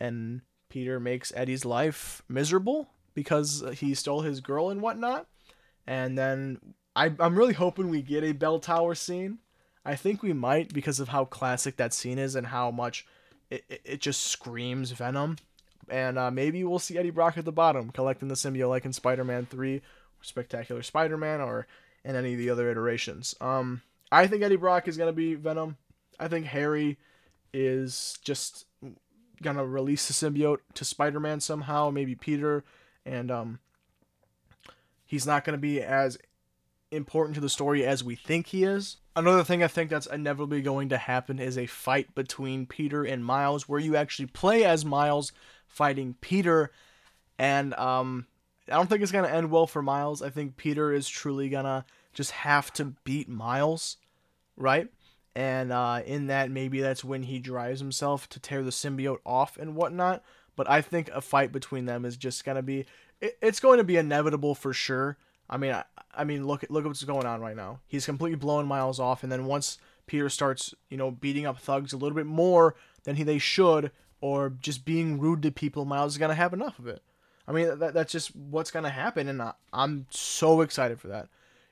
[0.00, 5.26] and Peter makes Eddie's life miserable because he stole his girl and whatnot,
[5.86, 9.38] and then I, I'm really hoping we get a bell tower scene.
[9.84, 13.06] I think we might because of how classic that scene is and how much
[13.50, 15.36] it, it, it just screams Venom.
[15.88, 18.92] And uh, maybe we'll see Eddie Brock at the bottom collecting the symbiote like in
[18.92, 19.80] Spider Man 3
[20.22, 21.68] Spectacular Spider Man or
[22.04, 23.32] in any of the other iterations.
[23.40, 25.76] Um, I think Eddie Brock is going to be Venom.
[26.18, 26.98] I think Harry
[27.54, 28.66] is just
[29.40, 32.64] going to release the symbiote to Spider Man somehow, maybe Peter.
[33.06, 33.60] And um,
[35.06, 36.18] he's not going to be as
[36.90, 38.96] important to the story as we think he is.
[39.14, 43.24] Another thing I think that's inevitably going to happen is a fight between Peter and
[43.24, 45.32] Miles, where you actually play as Miles
[45.66, 46.70] fighting Peter.
[47.38, 48.26] And um,
[48.68, 50.22] I don't think it's gonna end well for Miles.
[50.22, 53.96] I think Peter is truly gonna just have to beat Miles,
[54.56, 54.88] right?
[55.34, 59.56] And uh, in that, maybe that's when he drives himself to tear the symbiote off
[59.56, 60.24] and whatnot.
[60.56, 64.54] But I think a fight between them is just gonna be—it's going to be inevitable
[64.54, 65.16] for sure.
[65.48, 65.84] I mean, I,
[66.14, 67.80] I mean, look look at what's going on right now.
[67.86, 71.92] He's completely blowing Miles off, and then once Peter starts, you know, beating up thugs
[71.92, 76.12] a little bit more than he they should, or just being rude to people, Miles
[76.12, 77.02] is gonna have enough of it.
[77.48, 81.28] I mean, that, that's just what's to happen, and I, I'm so excited for that.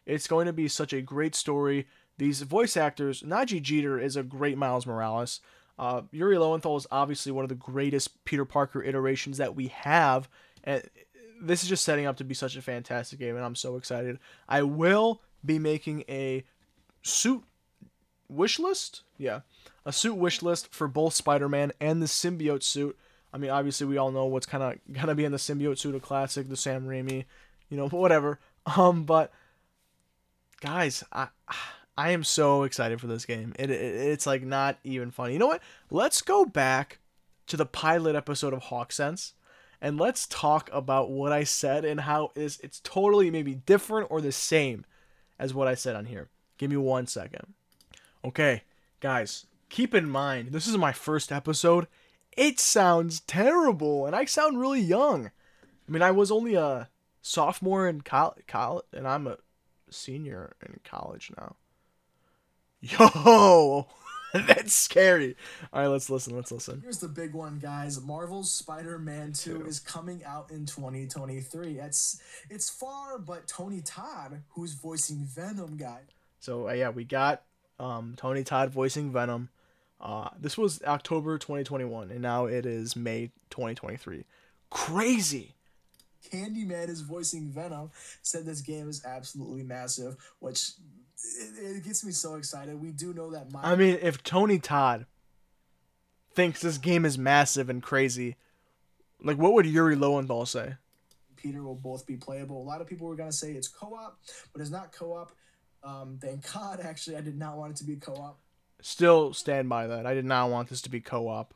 [0.07, 1.87] It's going to be such a great story.
[2.17, 5.41] These voice actors, Nadji Jeter is a great Miles Morales.
[5.79, 10.31] Uh, Yuri Lowenthal is obviously one of the greatest Peter Parker iterations that we have,
[10.65, 10.83] and
[11.40, 14.18] this is just setting up to be such a fantastic game, and I'm so excited.
[14.49, 16.44] I will be making a
[17.03, 17.44] suit
[18.29, 19.03] wish list.
[19.18, 19.40] Yeah,
[19.85, 22.96] a suit wish list for both Spider-Man and the symbiote suit.
[23.33, 25.94] I mean, obviously, we all know what's kind of gonna be in the symbiote suit
[25.94, 27.25] of classic, the Sam Raimi,
[27.68, 28.38] you know, whatever.
[28.77, 29.33] Um, but
[30.61, 31.29] guys, I
[31.96, 33.55] I am so excited for this game.
[33.59, 35.35] It, it it's like not even funny.
[35.35, 35.62] You know what?
[35.90, 36.99] Let's go back
[37.46, 39.35] to the pilot episode of Hawk Sense
[39.81, 44.21] and let's talk about what I said and how is it's totally maybe different or
[44.21, 44.85] the same
[45.39, 46.29] as what I said on here.
[46.59, 47.55] Give me one second.
[48.25, 48.62] Okay,
[49.01, 51.87] guys, keep in mind this is my first episode
[52.37, 55.27] it sounds terrible, and I sound really young.
[55.27, 56.91] I mean, I was only a
[57.23, 59.39] sophomore in college, college and I'm a
[59.91, 61.57] senior in college now.
[62.81, 63.89] Yo,
[64.46, 65.37] that's scary.
[65.72, 66.35] All right, let's listen.
[66.35, 66.81] Let's listen.
[66.83, 68.01] Here's the big one, guys.
[68.01, 71.79] Marvel's Spider-Man 2 is coming out in 2023.
[71.79, 72.20] It's
[72.51, 76.01] it's far, but Tony Todd, who's voicing Venom, guy.
[76.40, 77.42] So uh, yeah, we got
[77.79, 79.49] um, Tony Todd voicing Venom.
[80.01, 84.25] Uh, this was October 2021, and now it is May 2023.
[84.70, 85.55] Crazy.
[86.31, 87.90] Candyman is voicing Venom.
[88.22, 90.72] Said this game is absolutely massive, which
[91.25, 92.81] it, it gets me so excited.
[92.81, 93.53] We do know that.
[93.53, 95.07] My- I mean, if Tony Todd
[96.35, 98.37] thinks this game is massive and crazy,
[99.23, 100.75] like what would Yuri Lowenthal say?
[101.37, 102.61] Peter will both be playable.
[102.61, 104.19] A lot of people were gonna say it's co-op,
[104.53, 105.33] but it's not co-op.
[105.83, 108.39] Um, thank God, actually, I did not want it to be co-op
[108.81, 110.07] still stand by that.
[110.07, 111.55] I did not want this to be co-op.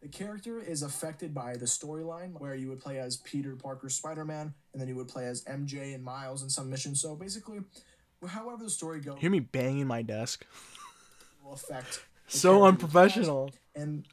[0.00, 4.54] The character is affected by the storyline where you would play as Peter Parker Spider-Man
[4.72, 7.00] and then you would play as MJ and Miles in some missions.
[7.00, 7.60] So basically,
[8.26, 10.46] however the story goes, hear me banging my desk.
[11.44, 12.04] Will affect.
[12.26, 13.50] so unprofessional.
[13.74, 14.06] And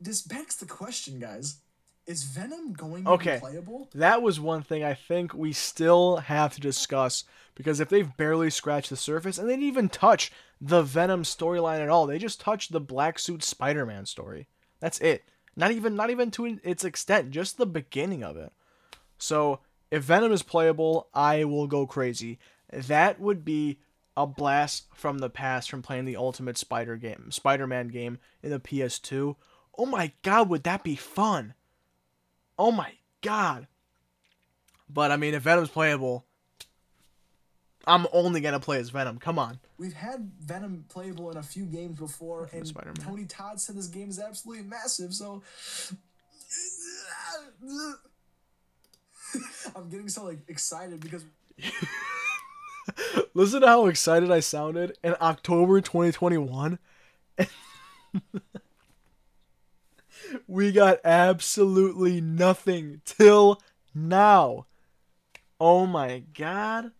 [0.00, 1.58] this begs the question, guys:
[2.06, 3.34] Is Venom going okay.
[3.34, 3.88] to be playable?
[3.94, 8.50] That was one thing I think we still have to discuss because if they've barely
[8.50, 12.40] scratched the surface and they didn't even touch the Venom storyline at all, they just
[12.40, 14.48] touched the black suit Spider-Man story.
[14.80, 15.24] That's it.
[15.56, 18.52] Not even not even to its extent, just the beginning of it.
[19.18, 22.38] So, if Venom is playable, I will go crazy.
[22.74, 23.78] That would be
[24.16, 28.60] a blast from the past from playing the Ultimate Spider game, Spider-Man game in the
[28.60, 29.36] PS2.
[29.76, 31.54] Oh my god, would that be fun?
[32.58, 33.66] Oh my god.
[34.88, 36.24] But I mean, if Venom's playable,
[37.86, 39.18] I'm only gonna play as Venom.
[39.18, 39.58] Come on.
[39.78, 43.04] We've had Venom playable in a few games before, and Spider-Man.
[43.04, 45.12] Tony Todd said this game is absolutely massive.
[45.12, 45.42] So
[49.74, 51.24] I'm getting so like excited because.
[53.34, 56.78] Listen to how excited I sounded in October 2021.
[60.46, 63.60] we got absolutely nothing till
[63.94, 64.66] now.
[65.60, 66.92] Oh my god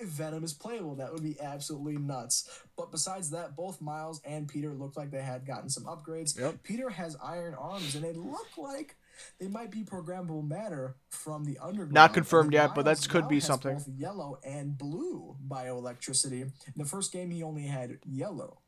[0.00, 0.94] if Venom is playable.
[0.96, 2.48] That would be absolutely nuts.
[2.76, 6.38] But besides that, both Miles and Peter looked like they had gotten some upgrades.
[6.38, 6.62] Yep.
[6.62, 8.96] Peter has iron arms, and they look like
[9.38, 11.92] they might be programmable matter from the underground.
[11.92, 13.74] Not confirmed yet, but that could be something.
[13.74, 16.42] Both yellow and blue bioelectricity.
[16.42, 18.60] In the first game, he only had yellow.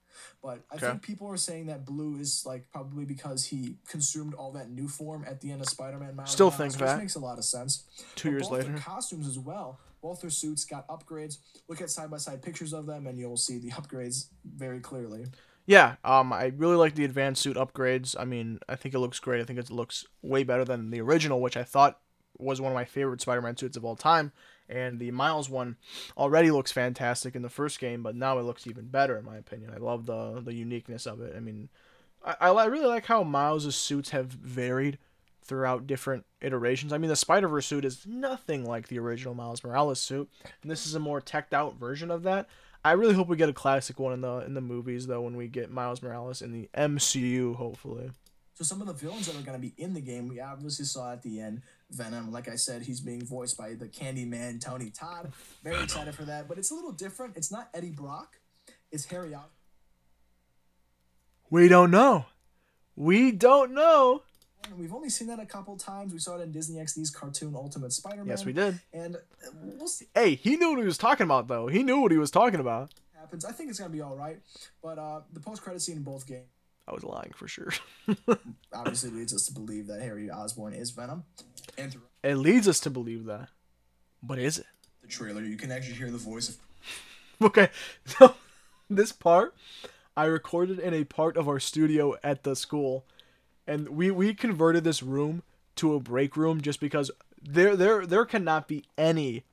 [0.43, 0.91] But I Okay.
[0.91, 4.89] think people are saying that blue is like probably because he consumed all that new
[4.89, 6.15] form at the end of Spider-Man.
[6.17, 6.99] Miles Still Morales, think which that.
[6.99, 7.85] makes a lot of sense.
[8.15, 8.75] Two But years later.
[8.79, 9.81] costumes as well.
[10.03, 11.39] Both their suits got upgrades.
[11.69, 15.27] Look at side by side pictures of them, and you'll see the upgrades very clearly.
[15.65, 18.17] Yeah, um, I really like the advanced suit upgrades.
[18.19, 19.41] I mean, I think it looks great.
[19.41, 22.01] I think it looks way better than the original, which I thought
[22.39, 24.33] was one of my favorite Spider-Man suits of all time.
[24.69, 25.77] And the Miles one
[26.17, 29.37] already looks fantastic in the first game, but now it looks even better in my
[29.37, 29.71] opinion.
[29.75, 31.35] I love the the uniqueness of it.
[31.37, 31.69] I mean,
[32.25, 34.99] I, I really like how Miles' suits have varied
[35.45, 36.93] throughout different iterations.
[36.93, 40.31] I mean, the Spider Verse suit is nothing like the original Miles Morales suit,
[40.63, 42.49] and this is a more teched out version of that.
[42.85, 45.37] I really hope we get a classic one in the in the movies though when
[45.37, 48.11] we get Miles Morales in the MCU, hopefully.
[48.55, 50.85] So some of the villains that are going to be in the game, we obviously
[50.85, 51.63] saw at the end.
[51.91, 55.33] Venom, like I said, he's being voiced by the Candyman Tony Todd.
[55.63, 57.37] Very excited for that, but it's a little different.
[57.37, 58.39] It's not Eddie Brock.
[58.91, 59.51] It's Harry Osborn.
[61.51, 62.27] We don't know.
[62.95, 64.23] We don't know.
[64.77, 66.13] We've only seen that a couple times.
[66.13, 68.27] We saw it in Disney XD's cartoon Ultimate Spider-Man.
[68.27, 68.81] Yes, we did.
[68.93, 69.17] And
[69.63, 71.67] we'll see Hey, he knew what he was talking about though.
[71.67, 72.93] He knew what he was talking about.
[73.19, 73.45] happens.
[73.45, 74.41] I think it's to be all right.
[74.83, 76.47] But uh, the post-credit scene in both games
[76.87, 77.73] I was lying for sure.
[78.73, 81.25] obviously leads us to believe that Harry Osborn is Venom.
[81.79, 83.49] And throughout it leads us to believe that.
[84.23, 84.67] But is it?
[85.03, 86.57] the trailer, you can actually hear the voice of
[87.43, 87.71] Okay,
[88.05, 88.35] so
[88.89, 89.55] this part
[90.17, 93.05] I recorded in a part of our studio at the school,
[93.67, 95.43] and we we converted this room
[95.77, 97.11] to a break room just because
[97.43, 99.45] there there there cannot be any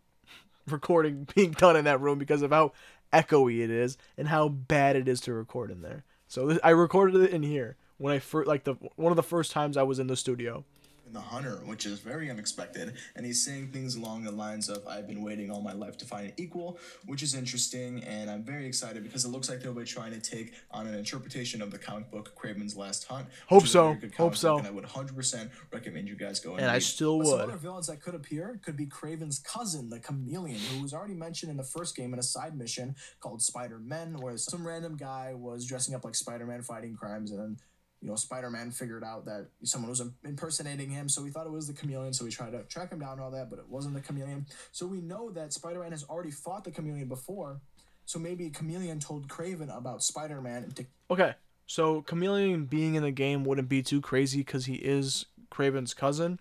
[0.67, 2.71] recording being done in that room because of how
[3.11, 6.03] echoey it is and how bad it is to record in there.
[6.27, 9.23] So this, I recorded it in here when I first like the one of the
[9.23, 10.63] first times I was in the studio.
[11.09, 12.93] In the hunter, which is very unexpected.
[13.15, 16.05] And he's saying things along the lines of, I've been waiting all my life to
[16.05, 18.03] find an equal, which is interesting.
[18.03, 20.93] And I'm very excited because it looks like they'll be trying to take on an
[20.93, 23.25] interpretation of the comic book Kraven's Last Hunt.
[23.47, 23.97] Hope which is a so.
[24.17, 24.59] Hope so.
[24.59, 27.49] And I would 100% recommend you guys go and, And I still But Some would.
[27.49, 31.49] other villains that could appear could be Kraven's cousin, the Chameleon, who was already mentioned
[31.49, 35.33] in the first game in a side mission called Spider Men, where some random guy
[35.33, 37.57] was dressing up like Spider Man fighting crimes, and then
[38.01, 41.51] you know Spider Man figured out that someone was impersonating him, so we thought it
[41.51, 43.67] was the Chameleon, so we tried to track him down and all that, but it
[43.67, 44.45] wasn't the Chameleon.
[44.71, 47.61] So we know that Spider Man has already fought the Chameleon before.
[48.05, 51.33] So maybe Chameleon told Kraven about Spider Man to Okay,
[51.67, 56.39] so Chameleon being in the game wouldn't be too crazy because he is Kraven's cousin.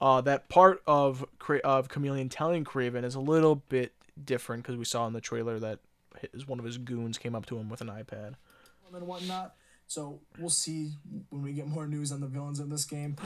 [0.00, 4.76] Uh, that part of Cra- of Chameleon telling Kraven is a little bit different because
[4.76, 5.78] we saw in the trailer that
[6.32, 8.34] his, one of his goons came up to him with an iPad.
[8.92, 9.54] and whatnot.
[9.86, 10.92] So we'll see
[11.30, 13.16] when we get more news on the villains in this game.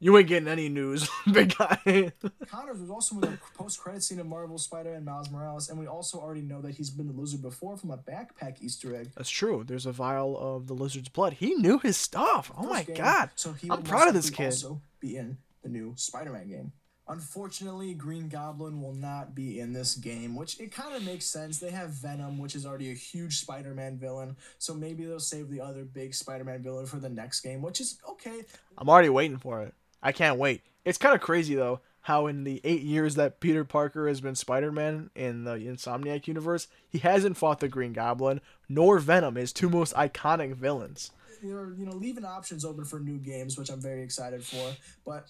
[0.00, 2.10] You ain't getting any news, big guy.
[2.48, 6.18] Connors was also in the post-credit scene of Marvel Spider-Man Miles Morales, and we also
[6.18, 9.12] already know that he's been the lizard before from a backpack Easter egg.
[9.14, 9.62] That's true.
[9.64, 11.34] There's a vial of the lizard's blood.
[11.34, 12.50] He knew his stuff.
[12.58, 13.30] Oh my game, god.
[13.36, 14.46] So he I'm proud of this kid.
[14.46, 16.72] Also be in the new Spider-Man game.
[17.08, 21.58] Unfortunately, Green Goblin will not be in this game, which it kind of makes sense.
[21.58, 25.60] They have Venom, which is already a huge Spider-Man villain, so maybe they'll save the
[25.60, 28.42] other big Spider-Man villain for the next game, which is okay.
[28.78, 29.74] I'm already waiting for it.
[30.02, 30.62] I can't wait.
[30.84, 34.34] It's kind of crazy though how in the eight years that Peter Parker has been
[34.34, 39.70] Spider-Man in the Insomniac universe, he hasn't fought the Green Goblin nor Venom, his two
[39.70, 41.12] most iconic villains.
[41.42, 44.72] You're you know leaving options open for new games, which I'm very excited for.
[45.04, 45.28] But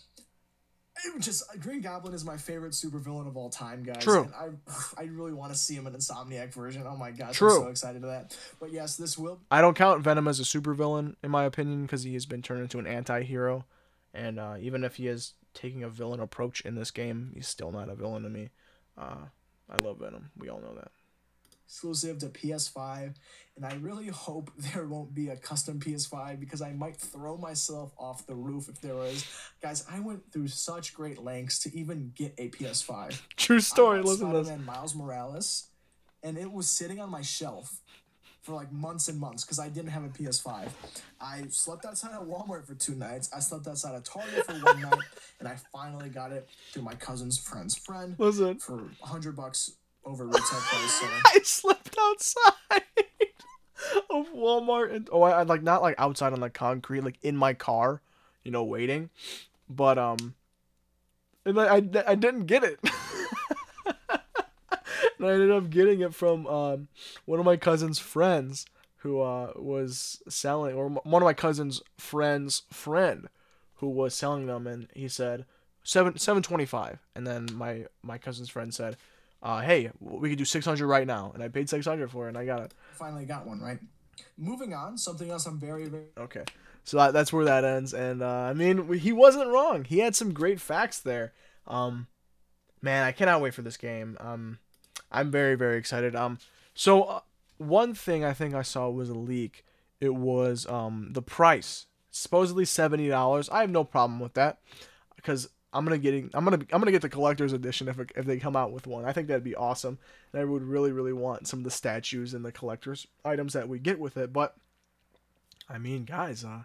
[1.20, 4.02] just Green Goblin is my favorite supervillain of all time, guys.
[4.02, 4.24] True.
[4.24, 6.84] And I I really want to see him in an Insomniac version.
[6.86, 7.56] Oh my gosh, True.
[7.56, 8.36] I'm so excited to that.
[8.60, 12.02] But yes, this will I don't count Venom as a supervillain in my opinion because
[12.02, 13.64] he has been turned into an anti-hero,
[14.14, 17.72] and uh, even if he is taking a villain approach in this game, he's still
[17.72, 18.50] not a villain to me.
[18.96, 19.26] Uh,
[19.70, 20.30] I love Venom.
[20.36, 20.90] We all know that.
[21.72, 23.14] Exclusive to PS5,
[23.56, 27.94] and I really hope there won't be a custom PS5 because I might throw myself
[27.98, 29.24] off the roof if there is.
[29.62, 33.18] Guys, I went through such great lengths to even get a PS5.
[33.36, 34.02] True story.
[34.02, 34.48] Listen to this.
[34.48, 35.68] Spider-Man Miles Morales,
[36.22, 37.80] and it was sitting on my shelf
[38.42, 40.68] for like months and months because I didn't have a PS5.
[41.22, 43.30] I slept outside of Walmart for two nights.
[43.34, 44.98] I slept outside of Target for one night,
[45.38, 48.58] and I finally got it through my cousin's friend's friend Listen.
[48.58, 50.92] for hundred bucks over retail price.
[50.92, 52.82] So I slept outside
[54.10, 57.36] of Walmart and oh, I, I like not like outside on the concrete, like in
[57.36, 58.00] my car,
[58.44, 59.10] you know, waiting.
[59.68, 60.34] But um,
[61.44, 62.78] and I I, I didn't get it.
[65.18, 66.88] and I ended up getting it from um,
[67.24, 68.66] one of my cousin's friends
[68.98, 73.28] who uh, was selling, or one of my cousin's friend's friend
[73.76, 75.44] who was selling them, and he said
[75.82, 78.96] seven seven twenty five, and then my my cousin's friend said,
[79.42, 82.26] uh, "Hey, we could do six hundred right now," and I paid six hundred for
[82.26, 82.74] it, and I got it.
[82.92, 83.78] Finally got one, right?
[84.38, 86.44] Moving on, something else I'm very, very Okay,
[86.84, 89.84] so that, that's where that ends, and uh, I mean he wasn't wrong.
[89.84, 91.32] He had some great facts there.
[91.66, 92.06] Um,
[92.80, 94.16] man, I cannot wait for this game.
[94.20, 94.58] Um,
[95.10, 96.14] I'm very very excited.
[96.14, 96.38] Um,
[96.74, 97.20] so uh,
[97.58, 99.64] one thing I think I saw was a leak.
[100.00, 103.48] It was um the price, supposedly seventy dollars.
[103.50, 104.58] I have no problem with that,
[105.16, 108.38] because I'm gonna getting I'm gonna I'm gonna get the collector's edition if if they
[108.38, 109.04] come out with one.
[109.04, 109.98] I think that'd be awesome,
[110.32, 113.68] and I would really really want some of the statues and the collector's items that
[113.68, 114.32] we get with it.
[114.32, 114.54] But
[115.68, 116.64] I mean, guys, uh,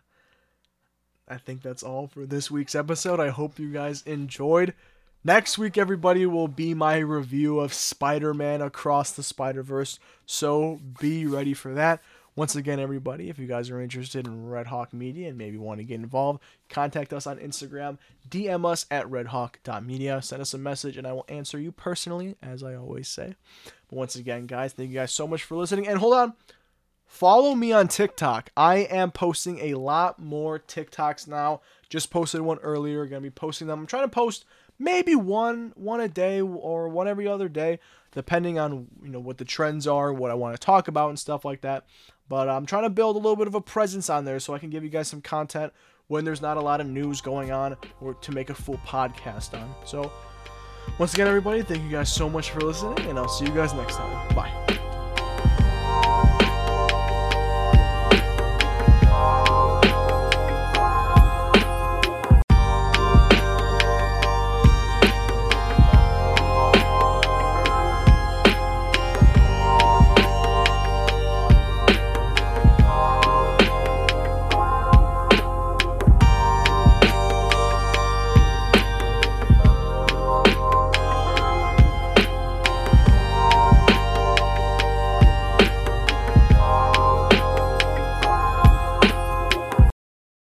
[1.28, 3.20] I think that's all for this week's episode.
[3.20, 4.74] I hope you guys enjoyed.
[5.24, 10.00] Next week, everybody, will be my review of Spider Man Across the Spider Verse.
[10.26, 12.02] So be ready for that.
[12.38, 15.80] Once again, everybody, if you guys are interested in Red Hawk Media and maybe want
[15.80, 17.98] to get involved, contact us on Instagram,
[18.30, 22.62] DM us at redhawk.media, send us a message, and I will answer you personally, as
[22.62, 23.34] I always say.
[23.90, 25.88] But once again, guys, thank you guys so much for listening.
[25.88, 26.34] And hold on,
[27.08, 28.52] follow me on TikTok.
[28.56, 31.62] I am posting a lot more TikToks now.
[31.90, 33.08] Just posted one earlier.
[33.08, 33.80] Gonna be posting them.
[33.80, 34.46] I'm trying to post
[34.78, 37.80] maybe one one a day or one every other day,
[38.12, 41.18] depending on you know what the trends are, what I want to talk about, and
[41.18, 41.88] stuff like that.
[42.30, 44.60] But I'm trying to build a little bit of a presence on there so I
[44.60, 45.72] can give you guys some content
[46.08, 49.60] when there's not a lot of news going on or to make a full podcast
[49.60, 49.74] on.
[49.86, 50.12] So
[51.00, 53.74] once again, everybody, thank you guys so much for listening, and I'll see you guys
[53.74, 54.36] next time.
[54.36, 54.77] Bye.